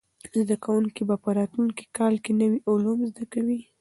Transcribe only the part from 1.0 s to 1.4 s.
به په